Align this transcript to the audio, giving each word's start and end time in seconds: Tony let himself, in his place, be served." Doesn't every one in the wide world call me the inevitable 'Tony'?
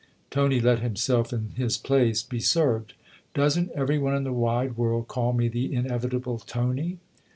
Tony 0.31 0.59
let 0.59 0.79
himself, 0.79 1.31
in 1.31 1.51
his 1.55 1.77
place, 1.77 2.23
be 2.23 2.39
served." 2.39 2.95
Doesn't 3.35 3.69
every 3.75 3.99
one 3.99 4.15
in 4.15 4.23
the 4.23 4.33
wide 4.33 4.75
world 4.75 5.07
call 5.07 5.31
me 5.31 5.47
the 5.47 5.71
inevitable 5.75 6.39
'Tony'? 6.39 6.97